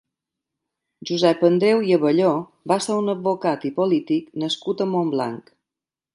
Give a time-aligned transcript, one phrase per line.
[1.09, 2.31] Josep Andreu i Abelló
[2.73, 5.55] va ser un advocat i polític nascut a Montblanc.